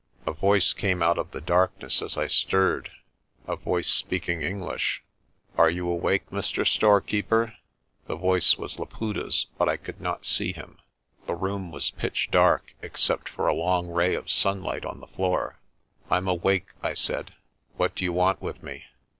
[0.25, 2.89] A voice came out of the darkness as I stirred
[3.47, 5.03] a voice speaking English.
[5.59, 6.65] "Are you awake, Mr.
[6.65, 7.55] Storekeeper?'
[8.07, 10.79] The voice was Laputa's but I could not see him.
[11.27, 15.59] The room was pitch dark, except for a long ray of sunlight on the floor.
[16.09, 17.33] "Pm awake," I said.
[17.77, 18.85] "What do you want with me?